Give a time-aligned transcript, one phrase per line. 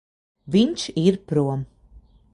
[0.55, 1.65] Viņš ir prom.